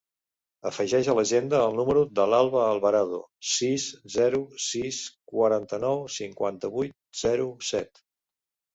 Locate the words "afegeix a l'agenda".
0.69-1.59